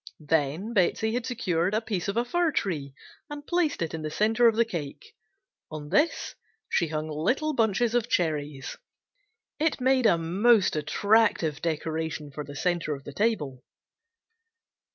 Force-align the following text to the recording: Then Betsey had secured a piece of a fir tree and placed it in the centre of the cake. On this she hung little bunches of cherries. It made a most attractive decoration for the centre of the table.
Then 0.25 0.73
Betsey 0.73 1.13
had 1.13 1.27
secured 1.27 1.75
a 1.75 1.79
piece 1.79 2.07
of 2.07 2.17
a 2.17 2.25
fir 2.25 2.51
tree 2.53 2.95
and 3.29 3.45
placed 3.45 3.83
it 3.83 3.93
in 3.93 4.01
the 4.01 4.09
centre 4.09 4.47
of 4.47 4.55
the 4.55 4.65
cake. 4.65 5.13
On 5.69 5.89
this 5.89 6.33
she 6.67 6.87
hung 6.87 7.07
little 7.07 7.53
bunches 7.53 7.93
of 7.93 8.09
cherries. 8.09 8.77
It 9.59 9.79
made 9.79 10.07
a 10.07 10.17
most 10.17 10.75
attractive 10.75 11.61
decoration 11.61 12.31
for 12.31 12.43
the 12.43 12.55
centre 12.55 12.95
of 12.95 13.03
the 13.03 13.13
table. 13.13 13.63